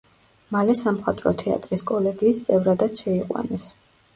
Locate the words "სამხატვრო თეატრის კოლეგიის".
0.79-2.41